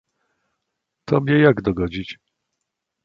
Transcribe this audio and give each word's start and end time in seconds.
"tobie 1.05 1.39
jak 1.39 1.61
dogodzić?" 1.61 2.17